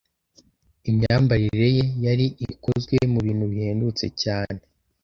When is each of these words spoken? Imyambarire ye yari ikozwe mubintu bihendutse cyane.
Imyambarire 0.89 1.67
ye 1.77 1.85
yari 2.05 2.25
ikozwe 2.47 2.95
mubintu 3.13 3.43
bihendutse 3.51 4.05
cyane. 4.21 4.61